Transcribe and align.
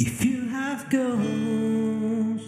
If 0.00 0.24
you 0.24 0.48
have 0.48 0.88
goals, 0.90 2.42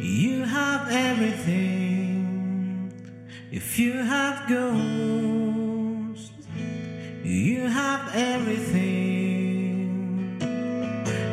you 0.00 0.42
have 0.42 0.90
everything. 0.90 2.92
If 3.52 3.78
you 3.78 3.92
have 3.92 4.48
goals, 4.48 6.32
you 7.22 7.60
have 7.60 8.12
everything. 8.16 10.40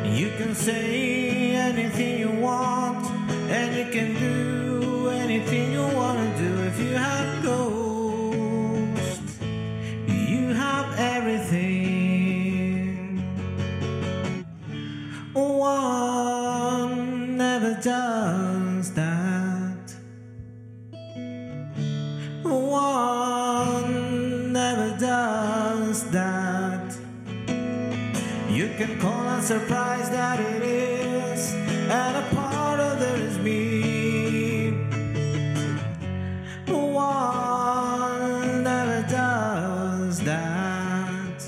You 0.04 0.30
can 0.38 0.54
say 0.54 1.56
anything 1.56 2.20
you 2.20 2.30
want, 2.40 3.04
and 3.50 3.76
you 3.76 3.90
can 3.90 4.14
do 4.14 5.08
anything 5.08 5.72
you 5.72 5.79
can 28.80 28.98
call 28.98 29.28
and 29.28 29.44
surprise 29.44 30.08
that 30.08 30.40
it 30.40 30.62
is, 30.62 31.52
and 31.52 32.16
a 32.16 32.22
part 32.34 32.80
of 32.80 32.98
there 32.98 33.20
is 33.20 33.38
me. 33.40 34.70
One 36.66 38.64
never 38.64 39.02
does 39.06 40.20
that. 40.20 41.44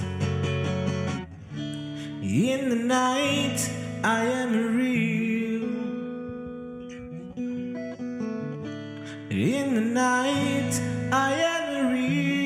In 1.57 2.69
the 2.69 2.77
night, 2.77 3.71
I 4.05 4.25
am 4.27 4.77
real. 4.77 5.63
In 9.31 9.75
the 9.75 9.81
night, 9.81 10.75
I 11.11 11.33
am 11.33 11.93
real. 11.95 12.42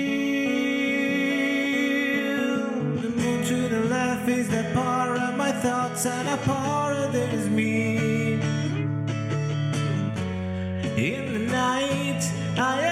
Thoughts, 5.66 6.06
and 6.06 6.28
a 6.28 6.36
part 6.44 6.96
of 6.96 7.12
it 7.16 7.34
is 7.34 7.48
me. 7.48 8.34
In 11.08 11.32
the 11.32 11.44
night, 11.50 12.22
I 12.56 12.85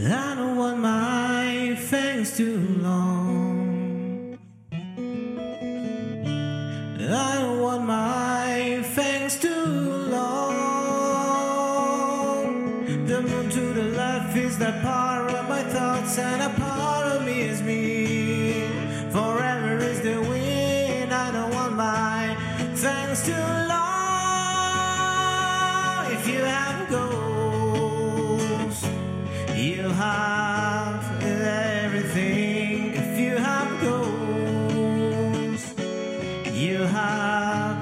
I 0.00 0.36
don't 0.36 0.56
want 0.56 0.78
my 0.78 1.74
fangs 1.76 2.36
too 2.36 2.60
long. 2.78 4.38
I 7.00 7.34
don't 7.40 7.60
want 7.60 7.84
my 7.84 8.80
fangs 8.94 9.40
too 9.40 9.50
long. 9.50 10.54
The 13.06 13.22
moon 13.22 13.50
to 13.50 13.60
the 13.72 13.82
left 13.96 14.36
is 14.36 14.56
that 14.58 14.80
part 14.82 15.32
of 15.32 15.48
my 15.48 15.64
thoughts, 15.64 16.16
and 16.16 16.42
a 16.42 16.50
part 16.50 17.06
of 17.16 17.24
me 17.26 17.40
is 17.40 17.60
me. 17.60 18.68
Forever 19.10 19.78
is 19.78 20.00
the 20.02 20.20
wind. 20.20 21.12
I 21.12 21.32
don't 21.32 21.52
want 21.52 21.74
my 21.74 22.36
fangs 22.76 23.24
too 23.26 23.32
long. 23.32 23.72
If 26.12 26.28
you 26.28 26.44
have 26.44 26.88
goals. 26.88 27.17
You 29.58 29.88
have 29.88 31.20
everything 31.20 32.94
if 32.94 33.18
you 33.18 33.38
have 33.38 33.80
goals. 33.80 35.74
You 36.54 36.84
have 36.84 37.76